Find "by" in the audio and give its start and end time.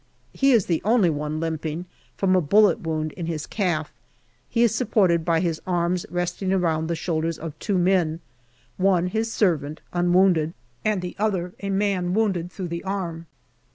5.23-5.41